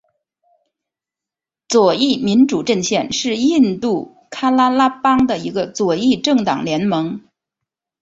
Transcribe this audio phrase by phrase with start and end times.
[1.67, 7.21] 左翼民主阵线是印度喀拉拉邦的一个左翼政党联盟。